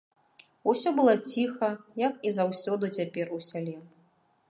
Усё 0.73 0.93
было 0.99 1.13
ціха, 1.33 1.69
як 2.07 2.13
і 2.31 2.35
заўсёды 2.41 2.85
цяпер 2.97 3.25
у 3.41 3.43
сяле. 3.53 3.79